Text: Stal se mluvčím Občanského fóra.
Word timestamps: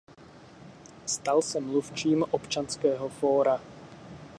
Stal 1.05 1.41
se 1.43 1.59
mluvčím 1.61 2.23
Občanského 2.31 3.09
fóra. 3.09 3.61